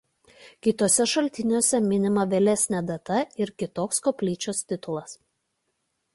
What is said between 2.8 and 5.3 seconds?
data ir kitoks koplyčios titulas.